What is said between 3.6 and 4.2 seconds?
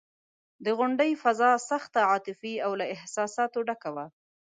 ډکه وه.